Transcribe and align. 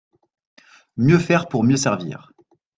Mieux 0.97 1.19
faire 1.19 1.47
pour 1.47 1.63
mieux 1.63 1.77
servir 1.77 2.31